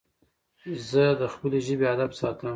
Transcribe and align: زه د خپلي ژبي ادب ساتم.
زه 0.89 1.03
د 1.19 1.21
خپلي 1.33 1.59
ژبي 1.65 1.85
ادب 1.93 2.11
ساتم. 2.19 2.49